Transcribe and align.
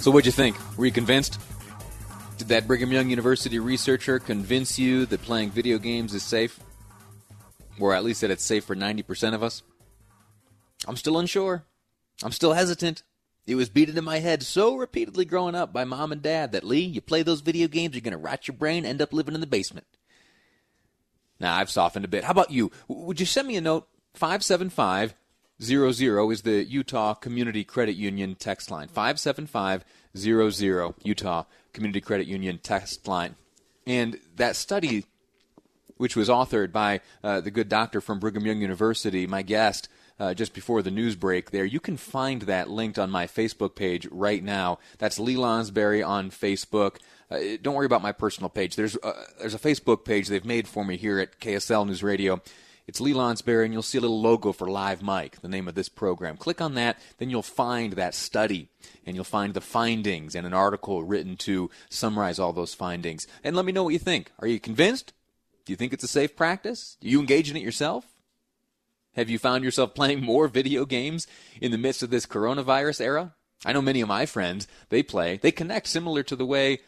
So, 0.00 0.12
what'd 0.12 0.26
you 0.26 0.32
think? 0.32 0.56
Were 0.78 0.86
you 0.86 0.92
convinced? 0.92 1.40
Did 2.38 2.48
that 2.48 2.68
Brigham 2.68 2.92
Young 2.92 3.10
University 3.10 3.58
researcher 3.58 4.20
convince 4.20 4.78
you 4.78 5.06
that 5.06 5.22
playing 5.22 5.50
video 5.50 5.76
games 5.76 6.14
is 6.14 6.22
safe? 6.22 6.60
Or 7.80 7.92
at 7.92 8.04
least 8.04 8.20
that 8.20 8.30
it's 8.30 8.44
safe 8.44 8.64
for 8.64 8.76
90% 8.76 9.34
of 9.34 9.42
us? 9.42 9.64
I'm 10.86 10.96
still 10.96 11.18
unsure. 11.18 11.64
I'm 12.22 12.30
still 12.30 12.52
hesitant. 12.52 13.02
It 13.46 13.56
was 13.56 13.68
beaten 13.68 13.98
in 13.98 14.04
my 14.04 14.20
head 14.20 14.44
so 14.44 14.76
repeatedly 14.76 15.24
growing 15.24 15.56
up 15.56 15.72
by 15.72 15.84
mom 15.84 16.12
and 16.12 16.22
dad 16.22 16.52
that, 16.52 16.64
Lee, 16.64 16.80
you 16.80 17.00
play 17.00 17.22
those 17.22 17.40
video 17.40 17.66
games, 17.66 17.94
you're 17.94 18.00
going 18.00 18.12
to 18.12 18.18
rot 18.18 18.46
your 18.46 18.56
brain, 18.56 18.86
end 18.86 19.02
up 19.02 19.12
living 19.12 19.34
in 19.34 19.40
the 19.40 19.46
basement. 19.46 19.86
Now, 21.40 21.56
I've 21.56 21.70
softened 21.70 22.04
a 22.04 22.08
bit. 22.08 22.24
How 22.24 22.30
about 22.30 22.52
you? 22.52 22.70
Would 22.86 23.18
you 23.18 23.26
send 23.26 23.48
me 23.48 23.56
a 23.56 23.60
note? 23.60 23.88
575 24.14 25.14
00 25.62 26.30
is 26.30 26.42
the 26.42 26.64
Utah 26.64 27.14
Community 27.14 27.64
Credit 27.64 27.96
Union 27.96 28.36
text 28.36 28.70
line. 28.70 28.88
57500 28.88 30.94
Utah 31.02 31.44
Community 31.72 32.00
Credit 32.00 32.26
Union 32.26 32.58
text 32.62 33.08
line. 33.08 33.34
And 33.86 34.18
that 34.36 34.56
study, 34.56 35.06
which 35.96 36.14
was 36.14 36.28
authored 36.28 36.72
by 36.72 37.00
uh, 37.24 37.40
the 37.40 37.50
good 37.50 37.68
doctor 37.68 38.00
from 38.00 38.20
Brigham 38.20 38.46
Young 38.46 38.60
University, 38.60 39.26
my 39.26 39.42
guest, 39.42 39.88
uh, 40.20 40.34
just 40.34 40.54
before 40.54 40.82
the 40.82 40.90
news 40.90 41.16
break 41.16 41.50
there. 41.50 41.64
You 41.64 41.80
can 41.80 41.96
find 41.96 42.42
that 42.42 42.68
linked 42.68 42.98
on 42.98 43.10
my 43.10 43.26
Facebook 43.26 43.74
page 43.74 44.06
right 44.10 44.42
now. 44.42 44.78
That's 44.98 45.18
Lee 45.18 45.36
Lonsberry 45.36 46.06
on 46.06 46.30
Facebook. 46.30 46.96
Uh, 47.30 47.38
don't 47.62 47.74
worry 47.74 47.86
about 47.86 48.02
my 48.02 48.12
personal 48.12 48.48
page. 48.48 48.76
There's 48.76 48.96
uh, 48.96 49.24
there's 49.38 49.54
a 49.54 49.58
Facebook 49.58 50.04
page 50.04 50.28
they've 50.28 50.44
made 50.44 50.66
for 50.66 50.84
me 50.84 50.96
here 50.96 51.18
at 51.18 51.38
KSL 51.40 51.86
News 51.86 52.02
Radio. 52.02 52.40
It's 52.88 53.02
Lee 53.02 53.12
Lonsberry, 53.12 53.66
and 53.66 53.72
you'll 53.74 53.82
see 53.82 53.98
a 53.98 54.00
little 54.00 54.18
logo 54.18 54.50
for 54.50 54.66
Live 54.66 55.02
Mic, 55.02 55.42
the 55.42 55.48
name 55.48 55.68
of 55.68 55.74
this 55.74 55.90
program. 55.90 56.38
Click 56.38 56.62
on 56.62 56.72
that, 56.76 56.98
then 57.18 57.28
you'll 57.28 57.42
find 57.42 57.92
that 57.92 58.14
study, 58.14 58.70
and 59.04 59.14
you'll 59.14 59.24
find 59.24 59.52
the 59.52 59.60
findings 59.60 60.34
and 60.34 60.46
an 60.46 60.54
article 60.54 61.04
written 61.04 61.36
to 61.36 61.68
summarize 61.90 62.38
all 62.38 62.54
those 62.54 62.72
findings. 62.72 63.26
And 63.44 63.54
let 63.54 63.66
me 63.66 63.72
know 63.72 63.84
what 63.84 63.92
you 63.92 63.98
think. 63.98 64.32
Are 64.38 64.46
you 64.46 64.58
convinced? 64.58 65.12
Do 65.66 65.72
you 65.74 65.76
think 65.76 65.92
it's 65.92 66.02
a 66.02 66.08
safe 66.08 66.34
practice? 66.34 66.96
Do 67.02 67.10
you 67.10 67.20
engage 67.20 67.50
in 67.50 67.58
it 67.58 67.62
yourself? 67.62 68.06
Have 69.16 69.28
you 69.28 69.38
found 69.38 69.64
yourself 69.64 69.94
playing 69.94 70.22
more 70.22 70.48
video 70.48 70.86
games 70.86 71.26
in 71.60 71.72
the 71.72 71.78
midst 71.78 72.02
of 72.02 72.08
this 72.08 72.24
coronavirus 72.24 73.02
era? 73.02 73.34
I 73.66 73.74
know 73.74 73.82
many 73.82 74.00
of 74.00 74.08
my 74.08 74.24
friends, 74.24 74.66
they 74.88 75.02
play, 75.02 75.36
they 75.36 75.52
connect 75.52 75.88
similar 75.88 76.22
to 76.22 76.36
the 76.36 76.46
way 76.46 76.78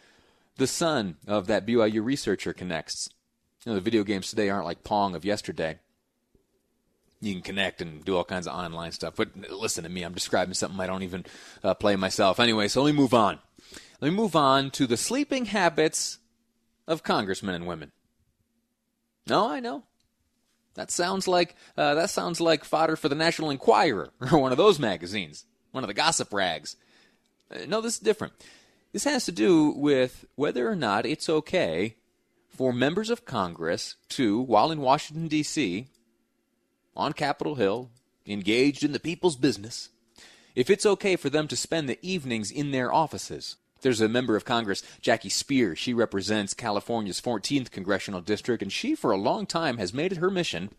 the 0.56 0.66
son 0.66 1.18
of 1.26 1.46
that 1.48 1.66
BYU 1.66 2.02
researcher 2.02 2.54
connects. 2.54 3.10
You 3.66 3.72
know, 3.72 3.76
the 3.76 3.82
video 3.82 4.02
games 4.02 4.30
today 4.30 4.48
aren't 4.48 4.64
like 4.64 4.82
Pong 4.82 5.14
of 5.14 5.26
yesterday 5.26 5.78
you 7.20 7.34
can 7.34 7.42
connect 7.42 7.82
and 7.82 8.04
do 8.04 8.16
all 8.16 8.24
kinds 8.24 8.46
of 8.46 8.54
online 8.54 8.92
stuff. 8.92 9.14
But 9.16 9.36
listen 9.50 9.84
to 9.84 9.90
me, 9.90 10.02
I'm 10.02 10.14
describing 10.14 10.54
something 10.54 10.80
I 10.80 10.86
don't 10.86 11.02
even 11.02 11.26
uh, 11.62 11.74
play 11.74 11.96
myself. 11.96 12.40
Anyway, 12.40 12.68
so 12.68 12.82
let 12.82 12.92
me 12.92 12.98
move 12.98 13.14
on. 13.14 13.38
Let 14.00 14.10
me 14.10 14.16
move 14.16 14.34
on 14.34 14.70
to 14.72 14.86
the 14.86 14.96
sleeping 14.96 15.46
habits 15.46 16.18
of 16.86 17.02
congressmen 17.02 17.54
and 17.54 17.66
women. 17.66 17.92
No, 19.28 19.48
I 19.48 19.60
know. 19.60 19.84
That 20.74 20.90
sounds 20.90 21.28
like 21.28 21.56
uh, 21.76 21.94
that 21.94 22.10
sounds 22.10 22.40
like 22.40 22.64
fodder 22.64 22.96
for 22.96 23.08
the 23.08 23.14
National 23.14 23.50
Enquirer 23.50 24.10
or 24.32 24.38
one 24.38 24.52
of 24.52 24.58
those 24.58 24.78
magazines, 24.78 25.44
one 25.72 25.84
of 25.84 25.88
the 25.88 25.94
gossip 25.94 26.32
rags. 26.32 26.76
Uh, 27.50 27.66
no, 27.66 27.80
this 27.80 27.94
is 27.94 28.00
different. 28.00 28.32
This 28.92 29.04
has 29.04 29.24
to 29.26 29.32
do 29.32 29.70
with 29.70 30.24
whether 30.36 30.68
or 30.68 30.76
not 30.76 31.06
it's 31.06 31.28
okay 31.28 31.96
for 32.48 32.72
members 32.72 33.10
of 33.10 33.24
Congress 33.24 33.96
to, 34.10 34.40
while 34.40 34.72
in 34.72 34.80
Washington 34.80 35.28
D.C., 35.28 35.86
on 37.00 37.12
Capitol 37.14 37.56
Hill, 37.56 37.90
engaged 38.26 38.84
in 38.84 38.92
the 38.92 39.00
people's 39.00 39.36
business, 39.36 39.88
if 40.54 40.68
it's 40.68 40.86
okay 40.86 41.16
for 41.16 41.30
them 41.30 41.48
to 41.48 41.56
spend 41.56 41.88
the 41.88 41.98
evenings 42.02 42.50
in 42.50 42.70
their 42.70 42.92
offices. 42.92 43.56
There's 43.80 44.00
a 44.00 44.08
member 44.08 44.36
of 44.36 44.44
Congress, 44.44 44.82
Jackie 45.00 45.30
Speier. 45.30 45.74
She 45.74 45.94
represents 45.94 46.52
California's 46.52 47.20
14th 47.20 47.70
congressional 47.70 48.20
district, 48.20 48.62
and 48.62 48.70
she, 48.70 48.94
for 48.94 49.10
a 49.10 49.16
long 49.16 49.46
time, 49.46 49.78
has 49.78 49.94
made 49.94 50.12
it 50.12 50.18
her 50.18 50.30
mission 50.30 50.70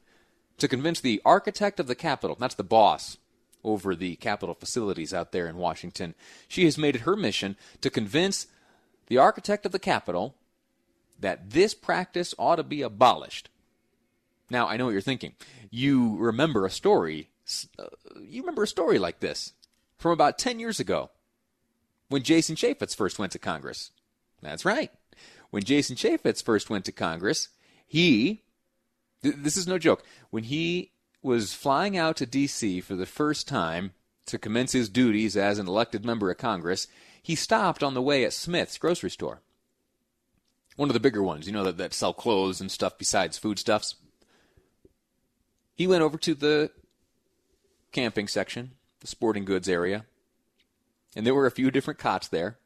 to 0.59 0.67
convince 0.67 1.01
the 1.01 1.21
architect 1.25 1.79
of 1.79 1.87
the 1.87 1.95
Capitol, 1.95 2.37
that's 2.39 2.55
the 2.55 2.63
boss 2.63 3.17
over 3.63 3.95
the 3.95 4.15
Capitol 4.17 4.55
facilities 4.55 5.13
out 5.13 5.31
there 5.31 5.47
in 5.47 5.57
Washington, 5.57 6.13
she 6.47 6.65
has 6.65 6.77
made 6.77 6.95
it 6.95 7.01
her 7.01 7.15
mission 7.15 7.55
to 7.81 7.89
convince 7.89 8.47
the 9.07 9.17
architect 9.17 9.65
of 9.65 9.71
the 9.71 9.79
Capitol 9.79 10.35
that 11.19 11.51
this 11.51 11.73
practice 11.73 12.33
ought 12.37 12.55
to 12.55 12.63
be 12.63 12.81
abolished. 12.81 13.49
Now, 14.51 14.67
I 14.67 14.75
know 14.75 14.85
what 14.85 14.91
you're 14.91 15.01
thinking. 15.01 15.33
You 15.69 16.17
remember 16.17 16.65
a 16.65 16.69
story. 16.69 17.29
Uh, 17.79 17.85
you 18.21 18.41
remember 18.41 18.63
a 18.63 18.67
story 18.67 18.99
like 18.99 19.21
this 19.21 19.53
from 19.97 20.11
about 20.11 20.37
10 20.37 20.59
years 20.59 20.79
ago 20.79 21.09
when 22.09 22.21
Jason 22.21 22.57
Chaffetz 22.57 22.93
first 22.93 23.17
went 23.17 23.31
to 23.31 23.39
Congress. 23.39 23.91
That's 24.41 24.65
right. 24.65 24.91
When 25.51 25.63
Jason 25.63 25.95
Chaffetz 25.95 26.43
first 26.43 26.69
went 26.69 26.83
to 26.85 26.91
Congress, 26.91 27.47
he, 27.87 28.43
th- 29.23 29.35
this 29.37 29.55
is 29.55 29.67
no 29.67 29.77
joke, 29.77 30.03
when 30.31 30.43
he 30.43 30.91
was 31.21 31.53
flying 31.53 31.97
out 31.97 32.17
to 32.17 32.25
D.C. 32.25 32.81
for 32.81 32.95
the 32.95 33.05
first 33.05 33.47
time 33.47 33.93
to 34.25 34.37
commence 34.37 34.73
his 34.73 34.89
duties 34.89 35.37
as 35.37 35.59
an 35.59 35.67
elected 35.67 36.03
member 36.03 36.29
of 36.29 36.37
Congress, 36.37 36.87
he 37.21 37.35
stopped 37.35 37.83
on 37.83 37.93
the 37.93 38.01
way 38.01 38.25
at 38.25 38.33
Smith's 38.33 38.77
grocery 38.77 39.11
store. 39.11 39.41
One 40.75 40.89
of 40.89 40.93
the 40.93 40.99
bigger 40.99 41.23
ones, 41.23 41.47
you 41.47 41.53
know, 41.53 41.63
that, 41.63 41.77
that 41.77 41.93
sell 41.93 42.13
clothes 42.13 42.59
and 42.59 42.69
stuff 42.69 42.97
besides 42.97 43.37
foodstuffs. 43.37 43.95
He 45.81 45.87
went 45.87 46.03
over 46.03 46.19
to 46.19 46.35
the 46.35 46.69
camping 47.91 48.27
section, 48.27 48.73
the 48.99 49.07
sporting 49.07 49.45
goods 49.45 49.67
area, 49.67 50.05
and 51.15 51.25
there 51.25 51.33
were 51.33 51.47
a 51.47 51.49
few 51.49 51.71
different 51.71 51.99
cots 51.99 52.27
there. 52.27 52.59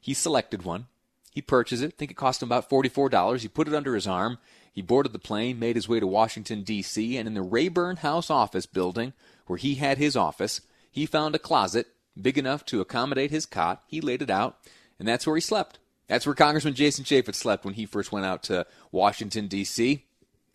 He 0.00 0.14
selected 0.14 0.62
one. 0.62 0.86
He 1.30 1.42
purchased 1.42 1.82
it. 1.82 1.88
I 1.88 1.96
think 1.98 2.10
it 2.10 2.16
cost 2.16 2.42
him 2.42 2.48
about 2.48 2.70
$44. 2.70 3.42
He 3.42 3.48
put 3.48 3.68
it 3.68 3.74
under 3.74 3.94
his 3.94 4.06
arm. 4.06 4.38
He 4.72 4.80
boarded 4.80 5.12
the 5.12 5.18
plane, 5.18 5.58
made 5.58 5.76
his 5.76 5.90
way 5.90 6.00
to 6.00 6.06
Washington, 6.06 6.62
D.C., 6.62 7.18
and 7.18 7.28
in 7.28 7.34
the 7.34 7.42
Rayburn 7.42 7.96
House 7.96 8.30
office 8.30 8.64
building, 8.64 9.12
where 9.44 9.58
he 9.58 9.74
had 9.74 9.98
his 9.98 10.16
office, 10.16 10.62
he 10.90 11.04
found 11.04 11.34
a 11.34 11.38
closet 11.38 11.88
big 12.18 12.38
enough 12.38 12.64
to 12.64 12.80
accommodate 12.80 13.30
his 13.30 13.44
cot. 13.44 13.82
He 13.88 14.00
laid 14.00 14.22
it 14.22 14.30
out, 14.30 14.56
and 14.98 15.06
that's 15.06 15.26
where 15.26 15.36
he 15.36 15.42
slept. 15.42 15.78
That's 16.08 16.24
where 16.24 16.34
Congressman 16.34 16.72
Jason 16.72 17.04
Chaffetz 17.04 17.34
slept 17.34 17.66
when 17.66 17.74
he 17.74 17.84
first 17.84 18.10
went 18.10 18.24
out 18.24 18.42
to 18.44 18.66
Washington, 18.90 19.48
D.C. 19.48 20.06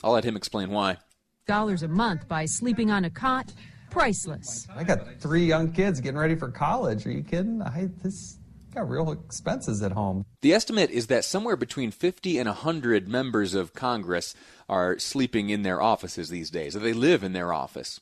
I'll 0.03 0.13
let 0.13 0.23
him 0.23 0.35
explain 0.35 0.71
why 0.71 0.97
dollars 1.49 1.81
a 1.81 1.87
month 1.87 2.27
by 2.27 2.45
sleeping 2.45 2.91
on 2.91 3.05
a 3.05 3.09
cot. 3.09 3.51
Priceless. 3.89 4.67
I 4.75 4.83
got 4.83 5.19
three 5.19 5.45
young 5.45 5.71
kids 5.71 5.99
getting 5.99 6.19
ready 6.19 6.35
for 6.35 6.51
college. 6.51 7.07
Are 7.07 7.11
you 7.11 7.23
kidding? 7.23 7.63
I 7.63 7.89
this 8.03 8.37
got 8.75 8.87
real 8.87 9.11
expenses 9.11 9.81
at 9.81 9.91
home. 9.93 10.27
The 10.41 10.53
estimate 10.53 10.91
is 10.91 11.07
that 11.07 11.25
somewhere 11.25 11.55
between 11.55 11.89
50 11.89 12.37
and 12.37 12.47
100 12.47 13.07
members 13.07 13.55
of 13.55 13.73
Congress 13.73 14.35
are 14.69 14.99
sleeping 14.99 15.49
in 15.49 15.63
their 15.63 15.81
offices 15.81 16.29
these 16.29 16.51
days, 16.51 16.75
or 16.75 16.79
they 16.79 16.93
live 16.93 17.23
in 17.23 17.33
their 17.33 17.51
office. 17.51 17.99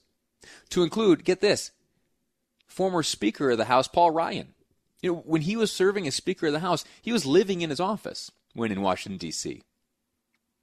To 0.72 0.84
include, 0.84 1.24
get 1.24 1.40
this, 1.40 1.72
former 2.68 3.02
Speaker 3.02 3.52
of 3.52 3.58
the 3.58 3.66
House 3.66 3.88
Paul 3.88 4.12
Ryan. 4.12 4.56
You 5.02 5.14
know, 5.14 5.24
when 5.26 5.44
he 5.44 5.56
was 5.56 5.72
serving 5.72 6.06
as 6.06 6.16
Speaker 6.16 6.48
of 6.48 6.54
the 6.54 6.60
House, 6.60 6.84
he 7.02 7.14
was 7.14 7.26
living 7.26 7.62
in 7.62 7.70
his 7.70 7.80
office 7.80 8.30
when 8.54 8.74
in 8.74 8.82
Washington 8.82 9.18
D.C. 9.18 9.62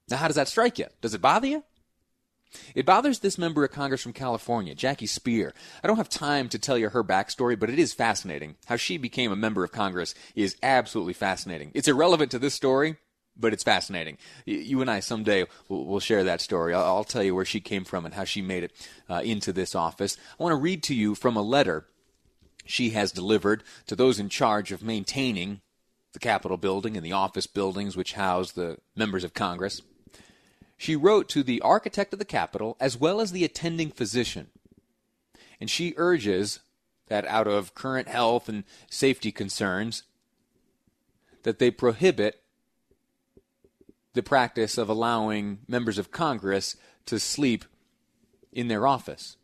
Now, 0.07 0.17
how 0.17 0.27
does 0.27 0.35
that 0.35 0.47
strike 0.47 0.77
you? 0.77 0.85
Does 1.01 1.15
it 1.15 1.21
bother 1.21 1.47
you? 1.47 1.63
It 2.73 2.85
bothers 2.85 3.19
this 3.19 3.37
member 3.37 3.63
of 3.63 3.71
Congress 3.71 4.01
from 4.01 4.13
California, 4.13 4.75
Jackie 4.75 5.07
Speier. 5.07 5.51
I 5.83 5.87
don't 5.87 5.97
have 5.97 6.09
time 6.09 6.49
to 6.49 6.59
tell 6.59 6.77
you 6.77 6.89
her 6.89 7.03
backstory, 7.03 7.59
but 7.59 7.69
it 7.69 7.79
is 7.79 7.93
fascinating. 7.93 8.55
How 8.65 8.75
she 8.75 8.97
became 8.97 9.31
a 9.31 9.35
member 9.35 9.63
of 9.63 9.71
Congress 9.71 10.15
is 10.35 10.55
absolutely 10.63 11.13
fascinating. 11.13 11.71
It's 11.73 11.87
irrelevant 11.87 12.31
to 12.31 12.39
this 12.39 12.53
story, 12.53 12.97
but 13.37 13.53
it's 13.53 13.63
fascinating. 13.63 14.17
You 14.45 14.81
and 14.81 14.89
I 14.89 14.99
someday 15.01 15.45
will 15.67 15.99
share 15.99 16.23
that 16.23 16.41
story. 16.41 16.73
I'll 16.73 17.03
tell 17.03 17.23
you 17.23 17.35
where 17.35 17.45
she 17.45 17.59
came 17.59 17.83
from 17.83 18.05
and 18.05 18.13
how 18.13 18.23
she 18.23 18.41
made 18.41 18.63
it 18.63 18.71
uh, 19.09 19.21
into 19.23 19.51
this 19.51 19.75
office. 19.75 20.17
I 20.39 20.43
want 20.43 20.53
to 20.53 20.61
read 20.61 20.83
to 20.83 20.95
you 20.95 21.15
from 21.15 21.35
a 21.35 21.41
letter 21.41 21.85
she 22.65 22.91
has 22.91 23.11
delivered 23.11 23.63
to 23.87 23.95
those 23.95 24.19
in 24.19 24.29
charge 24.29 24.71
of 24.71 24.81
maintaining 24.81 25.61
the 26.13 26.19
Capitol 26.19 26.57
building 26.57 26.95
and 26.95 27.05
the 27.05 27.11
office 27.11 27.45
buildings 27.45 27.95
which 27.95 28.13
house 28.13 28.51
the 28.53 28.77
members 28.95 29.23
of 29.23 29.33
Congress. 29.33 29.81
She 30.77 30.95
wrote 30.95 31.29
to 31.29 31.43
the 31.43 31.61
architect 31.61 32.13
of 32.13 32.19
the 32.19 32.25
Capitol 32.25 32.75
as 32.79 32.97
well 32.97 33.21
as 33.21 33.31
the 33.31 33.43
attending 33.43 33.91
physician. 33.91 34.47
And 35.59 35.69
she 35.69 35.93
urges 35.97 36.59
that 37.07 37.25
out 37.27 37.47
of 37.47 37.75
current 37.75 38.07
health 38.07 38.49
and 38.49 38.63
safety 38.89 39.31
concerns, 39.31 40.03
that 41.43 41.59
they 41.59 41.71
prohibit 41.71 42.41
the 44.13 44.23
practice 44.23 44.77
of 44.77 44.89
allowing 44.89 45.59
members 45.67 45.97
of 45.97 46.11
Congress 46.11 46.75
to 47.05 47.19
sleep 47.19 47.65
in 48.51 48.67
their 48.67 48.87
office. 48.87 49.37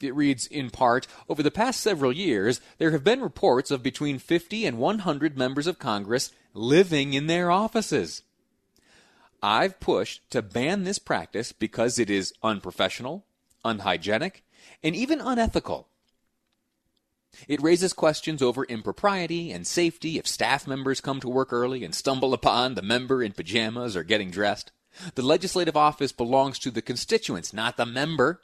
It 0.00 0.14
reads 0.14 0.46
in 0.46 0.70
part 0.70 1.06
Over 1.28 1.42
the 1.42 1.50
past 1.50 1.80
several 1.80 2.12
years, 2.12 2.60
there 2.78 2.92
have 2.92 3.04
been 3.04 3.20
reports 3.20 3.70
of 3.70 3.82
between 3.82 4.18
50 4.18 4.66
and 4.66 4.78
100 4.78 5.36
members 5.36 5.66
of 5.66 5.78
Congress 5.78 6.32
living 6.54 7.12
in 7.12 7.26
their 7.26 7.50
offices. 7.50 8.22
I've 9.42 9.80
pushed 9.80 10.30
to 10.30 10.40
ban 10.40 10.84
this 10.84 10.98
practice 10.98 11.52
because 11.52 11.98
it 11.98 12.08
is 12.08 12.32
unprofessional, 12.42 13.24
unhygienic, 13.64 14.44
and 14.82 14.94
even 14.94 15.20
unethical. 15.20 15.88
It 17.48 17.62
raises 17.62 17.92
questions 17.92 18.42
over 18.42 18.64
impropriety 18.64 19.50
and 19.50 19.66
safety 19.66 20.18
if 20.18 20.26
staff 20.26 20.66
members 20.66 21.00
come 21.00 21.18
to 21.20 21.28
work 21.28 21.52
early 21.52 21.82
and 21.82 21.94
stumble 21.94 22.34
upon 22.34 22.74
the 22.74 22.82
member 22.82 23.22
in 23.22 23.32
pajamas 23.32 23.96
or 23.96 24.04
getting 24.04 24.30
dressed. 24.30 24.70
The 25.14 25.22
legislative 25.22 25.76
office 25.76 26.12
belongs 26.12 26.58
to 26.60 26.70
the 26.70 26.82
constituents, 26.82 27.52
not 27.52 27.78
the 27.78 27.86
member, 27.86 28.42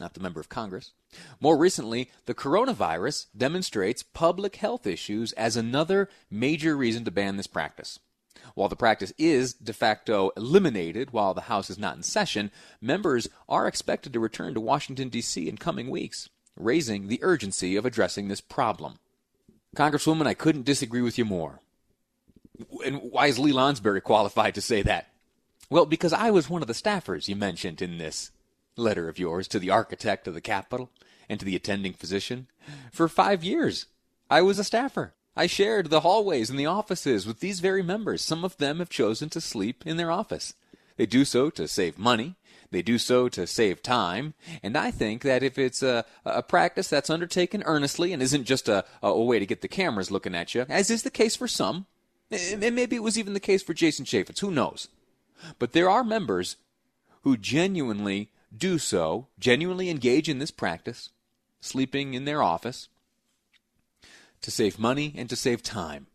not 0.00 0.14
the 0.14 0.20
member 0.20 0.40
of 0.40 0.48
Congress. 0.48 0.92
More 1.40 1.56
recently, 1.56 2.10
the 2.26 2.34
coronavirus 2.34 3.26
demonstrates 3.36 4.02
public 4.02 4.56
health 4.56 4.86
issues 4.86 5.32
as 5.32 5.56
another 5.56 6.08
major 6.28 6.76
reason 6.76 7.04
to 7.04 7.12
ban 7.12 7.36
this 7.36 7.46
practice. 7.46 8.00
While 8.54 8.68
the 8.68 8.76
practice 8.76 9.12
is 9.18 9.54
de 9.54 9.72
facto 9.72 10.30
eliminated 10.36 11.12
while 11.12 11.34
the 11.34 11.42
House 11.42 11.70
is 11.70 11.78
not 11.78 11.96
in 11.96 12.02
session, 12.02 12.50
members 12.80 13.28
are 13.48 13.66
expected 13.66 14.12
to 14.12 14.20
return 14.20 14.54
to 14.54 14.60
Washington, 14.60 15.08
D.C. 15.08 15.48
in 15.48 15.56
coming 15.56 15.90
weeks 15.90 16.28
raising 16.56 17.08
the 17.08 17.18
urgency 17.22 17.76
of 17.76 17.84
addressing 17.84 18.28
this 18.28 18.40
problem. 18.40 18.96
Congresswoman, 19.76 20.26
I 20.26 20.34
couldn't 20.34 20.64
disagree 20.64 21.02
with 21.02 21.18
you 21.18 21.24
more. 21.24 21.60
And 22.84 23.10
why 23.10 23.26
is 23.26 23.38
Lee 23.38 23.52
Lonsberry 23.52 24.00
qualified 24.00 24.54
to 24.54 24.60
say 24.60 24.82
that? 24.82 25.08
Well, 25.68 25.86
because 25.86 26.12
I 26.12 26.30
was 26.30 26.48
one 26.48 26.62
of 26.62 26.68
the 26.68 26.74
staffers 26.74 27.26
you 27.26 27.34
mentioned 27.34 27.82
in 27.82 27.98
this 27.98 28.30
letter 28.76 29.08
of 29.08 29.18
yours 29.18 29.48
to 29.48 29.58
the 29.58 29.70
architect 29.70 30.28
of 30.28 30.34
the 30.34 30.40
Capitol 30.40 30.90
and 31.28 31.40
to 31.40 31.46
the 31.46 31.56
attending 31.56 31.94
physician. 31.94 32.46
For 32.92 33.08
five 33.08 33.42
years, 33.42 33.86
I 34.30 34.42
was 34.42 34.58
a 34.58 34.64
staffer. 34.64 35.14
I 35.36 35.46
shared 35.46 35.90
the 35.90 36.00
hallways 36.00 36.50
and 36.50 36.58
the 36.58 36.66
offices 36.66 37.26
with 37.26 37.40
these 37.40 37.60
very 37.60 37.82
members. 37.82 38.22
Some 38.22 38.44
of 38.44 38.56
them 38.58 38.78
have 38.78 38.90
chosen 38.90 39.28
to 39.30 39.40
sleep 39.40 39.84
in 39.86 39.96
their 39.96 40.10
office. 40.10 40.54
They 40.96 41.06
do 41.06 41.24
so 41.24 41.50
to 41.50 41.66
save 41.66 41.98
money 41.98 42.36
they 42.74 42.82
do 42.82 42.98
so 42.98 43.28
to 43.30 43.46
save 43.46 43.82
time. 43.82 44.34
And 44.62 44.76
I 44.76 44.90
think 44.90 45.22
that 45.22 45.42
if 45.42 45.58
it's 45.58 45.82
a, 45.82 46.04
a 46.24 46.42
practice 46.42 46.88
that's 46.88 47.08
undertaken 47.08 47.62
earnestly 47.64 48.12
and 48.12 48.20
isn't 48.20 48.44
just 48.44 48.68
a, 48.68 48.84
a 49.02 49.18
way 49.22 49.38
to 49.38 49.46
get 49.46 49.62
the 49.62 49.68
cameras 49.68 50.10
looking 50.10 50.34
at 50.34 50.54
you, 50.54 50.66
as 50.68 50.90
is 50.90 51.04
the 51.04 51.10
case 51.10 51.36
for 51.36 51.48
some, 51.48 51.86
and 52.30 52.60
maybe 52.74 52.96
it 52.96 53.02
was 53.02 53.18
even 53.18 53.32
the 53.32 53.40
case 53.40 53.62
for 53.62 53.74
Jason 53.74 54.04
Chaffetz, 54.04 54.40
who 54.40 54.50
knows? 54.50 54.88
But 55.58 55.72
there 55.72 55.88
are 55.88 56.02
members 56.02 56.56
who 57.22 57.36
genuinely 57.36 58.30
do 58.56 58.78
so, 58.78 59.28
genuinely 59.38 59.88
engage 59.88 60.28
in 60.28 60.40
this 60.40 60.50
practice, 60.50 61.10
sleeping 61.60 62.14
in 62.14 62.24
their 62.24 62.42
office, 62.42 62.88
to 64.44 64.50
save 64.50 64.78
money 64.78 65.14
and 65.16 65.28
to 65.30 65.36
save 65.36 65.62
time. 65.62 66.06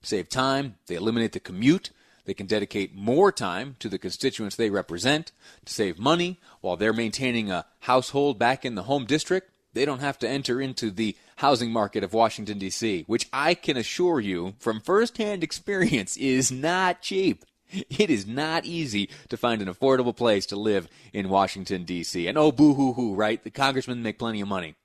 Save 0.00 0.28
time, 0.28 0.76
they 0.86 0.94
eliminate 0.94 1.32
the 1.32 1.40
commute, 1.40 1.90
they 2.24 2.32
can 2.32 2.46
dedicate 2.46 2.94
more 2.94 3.32
time 3.32 3.74
to 3.80 3.88
the 3.88 3.98
constituents 3.98 4.54
they 4.54 4.70
represent 4.70 5.32
to 5.64 5.72
save 5.72 5.98
money 5.98 6.38
while 6.60 6.76
they're 6.76 6.92
maintaining 6.92 7.50
a 7.50 7.66
household 7.80 8.38
back 8.38 8.64
in 8.64 8.76
the 8.76 8.84
home 8.84 9.06
district. 9.06 9.50
They 9.72 9.84
don't 9.84 10.00
have 10.00 10.20
to 10.20 10.28
enter 10.28 10.60
into 10.60 10.92
the 10.92 11.16
housing 11.36 11.72
market 11.72 12.04
of 12.04 12.14
Washington, 12.14 12.58
D.C., 12.58 13.04
which 13.08 13.28
I 13.32 13.54
can 13.54 13.76
assure 13.76 14.20
you 14.20 14.54
from 14.60 14.80
firsthand 14.80 15.42
experience 15.42 16.16
is 16.16 16.52
not 16.52 17.02
cheap. 17.02 17.44
It 17.72 18.08
is 18.08 18.24
not 18.24 18.64
easy 18.64 19.10
to 19.30 19.36
find 19.36 19.60
an 19.60 19.68
affordable 19.68 20.14
place 20.14 20.46
to 20.46 20.56
live 20.56 20.86
in 21.12 21.28
Washington, 21.28 21.82
D.C. 21.82 22.28
And 22.28 22.38
oh, 22.38 22.52
boo 22.52 22.74
hoo 22.74 22.92
hoo, 22.92 23.14
right? 23.14 23.42
The 23.42 23.50
congressmen 23.50 24.00
make 24.00 24.18
plenty 24.18 24.40
of 24.40 24.46
money. 24.46 24.76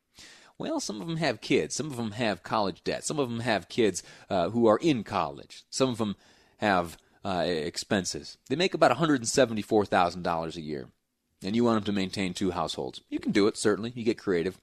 Well, 0.60 0.82
some 0.82 1.00
of 1.00 1.08
them 1.08 1.18
have 1.18 1.40
kids. 1.40 1.74
Some 1.74 1.88
of 1.88 1.96
them 1.96 2.12
have 2.12 2.44
college 2.44 2.84
debt. 2.84 3.06
Some 3.06 3.18
of 3.18 3.30
them 3.30 3.40
have 3.40 3.70
kids 3.70 4.04
uh, 4.30 4.50
who 4.50 4.68
are 4.68 4.78
in 4.78 5.04
college. 5.06 5.64
Some 5.70 5.90
of 5.90 5.98
them 5.98 6.18
have 6.58 6.98
uh, 7.24 7.46
expenses. 7.48 8.38
They 8.50 8.58
make 8.58 8.74
about 8.74 8.96
$174,000 8.96 10.56
a 10.56 10.62
year, 10.62 10.90
and 11.44 11.56
you 11.56 11.64
want 11.64 11.78
them 11.78 11.96
to 11.96 11.98
maintain 11.98 12.34
two 12.34 12.52
households. 12.52 13.00
You 13.10 13.20
can 13.20 13.32
do 13.32 13.48
it, 13.48 13.58
certainly. 13.58 13.94
You 13.96 14.04
get 14.04 14.18
creative. 14.18 14.60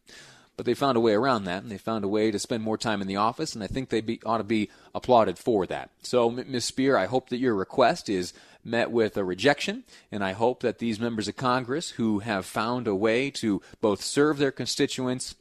But 0.57 0.67
they 0.67 0.75
found 0.75 0.97
a 0.97 1.01
way 1.01 1.15
around 1.15 1.45
that, 1.45 1.63
and 1.63 1.73
they 1.73 1.79
found 1.79 2.05
a 2.05 2.09
way 2.09 2.31
to 2.31 2.39
spend 2.39 2.63
more 2.63 2.79
time 2.79 3.01
in 3.01 3.09
the 3.09 3.17
office, 3.17 3.55
and 3.55 3.65
I 3.65 3.67
think 3.67 3.89
they 3.89 4.19
ought 4.25 4.39
to 4.39 4.45
be 4.45 4.71
applauded 4.95 5.39
for 5.39 5.67
that. 5.67 5.91
So, 6.03 6.31
Ms. 6.31 6.71
Speier, 6.71 6.97
I 6.97 7.07
hope 7.07 7.29
that 7.31 7.39
your 7.39 7.55
request 7.55 8.09
is 8.09 8.33
met 8.65 8.91
with 8.91 9.17
a 9.17 9.25
rejection, 9.25 9.85
and 10.11 10.25
I 10.25 10.33
hope 10.33 10.61
that 10.61 10.79
these 10.79 11.01
members 11.01 11.29
of 11.29 11.37
Congress 11.37 11.91
who 11.91 12.21
have 12.21 12.47
found 12.47 12.87
a 12.87 12.95
way 12.95 13.31
to 13.33 13.63
both 13.81 14.03
serve 14.03 14.39
their 14.39 14.51
constituents 14.51 15.35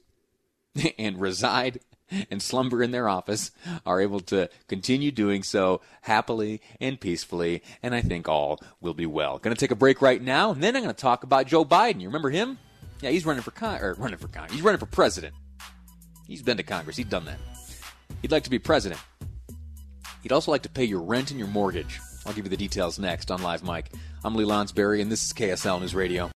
and 0.99 1.19
reside 1.19 1.79
and 2.29 2.41
slumber 2.41 2.83
in 2.83 2.91
their 2.91 3.09
office 3.09 3.51
are 3.85 3.99
able 3.99 4.19
to 4.19 4.49
continue 4.67 5.11
doing 5.11 5.43
so 5.43 5.81
happily 6.01 6.61
and 6.79 6.99
peacefully, 6.99 7.63
and 7.81 7.95
I 7.95 8.01
think 8.01 8.29
all 8.29 8.61
will 8.79 8.93
be 8.93 9.05
well. 9.05 9.39
Going 9.39 9.55
to 9.55 9.59
take 9.59 9.71
a 9.71 9.75
break 9.75 10.01
right 10.01 10.21
now, 10.21 10.51
and 10.51 10.61
then 10.61 10.75
I'm 10.75 10.83
going 10.83 10.93
to 10.93 11.01
talk 11.01 11.23
about 11.23 11.47
Joe 11.47 11.65
Biden. 11.65 12.01
You 12.01 12.07
remember 12.07 12.29
him? 12.29 12.57
Yeah, 13.01 13.09
he's 13.09 13.25
running 13.25 13.43
for 13.43 13.51
con- 13.51 13.81
or 13.81 13.93
running 13.95 14.17
for 14.17 14.27
Congress. 14.27 14.53
He's 14.53 14.61
running 14.61 14.79
for 14.79 14.85
president. 14.85 15.33
He's 16.27 16.41
been 16.41 16.57
to 16.57 16.63
Congress. 16.63 16.97
He's 16.97 17.07
done 17.07 17.25
that. 17.25 17.37
He'd 18.21 18.31
like 18.31 18.43
to 18.43 18.49
be 18.49 18.59
president. 18.59 19.01
He'd 20.23 20.31
also 20.31 20.51
like 20.51 20.63
to 20.63 20.69
pay 20.69 20.85
your 20.85 21.01
rent 21.01 21.29
and 21.29 21.39
your 21.39 21.49
mortgage. 21.49 21.99
I'll 22.25 22.33
give 22.33 22.45
you 22.45 22.49
the 22.49 22.57
details 22.57 22.97
next 22.97 23.29
on 23.29 23.43
Live 23.43 23.63
Mic. 23.63 23.91
I'm 24.23 24.33
Lee 24.35 24.45
Lonsberry, 24.45 25.01
and 25.01 25.11
this 25.11 25.23
is 25.23 25.33
KSL 25.33 25.79
News 25.81 25.93
Radio. 25.93 26.31